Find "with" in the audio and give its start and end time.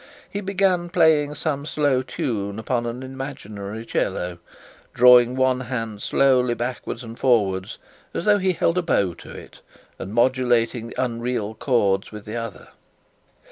12.11-12.25